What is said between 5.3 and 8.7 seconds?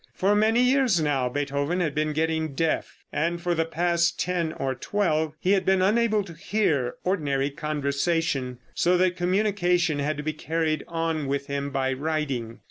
he had been unable to hear ordinary conversation,